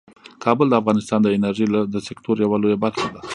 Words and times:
کابل 0.43 0.67
د 0.69 0.73
افغانستان 0.81 1.19
د 1.23 1.27
انرژۍ 1.35 1.65
د 1.93 1.95
سکتور 2.07 2.35
یوه 2.45 2.57
لویه 2.61 2.77
برخه 2.83 3.07
ده. 3.13 3.21